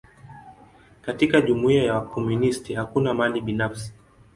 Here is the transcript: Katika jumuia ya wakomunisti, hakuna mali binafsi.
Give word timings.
Katika 1.01 1.41
jumuia 1.41 1.83
ya 1.83 1.93
wakomunisti, 1.93 2.73
hakuna 2.73 3.13
mali 3.13 3.41
binafsi. 3.41 3.93